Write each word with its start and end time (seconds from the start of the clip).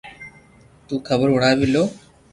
تو 0.87 0.93
خبر 1.07 1.27
ھوڻاوي 1.31 1.67
لو 1.73 1.83